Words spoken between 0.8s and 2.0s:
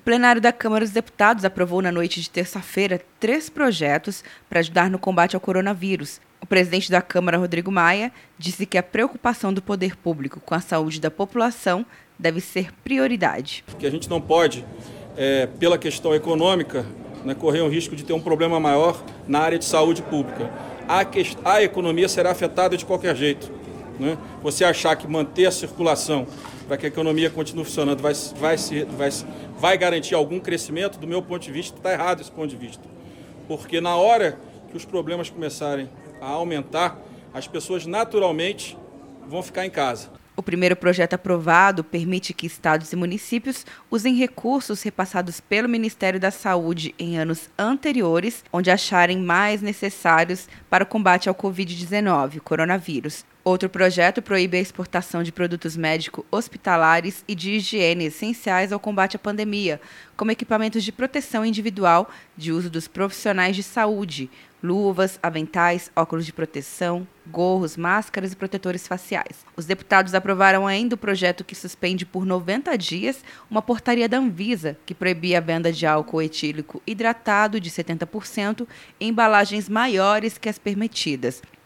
dos Deputados aprovou na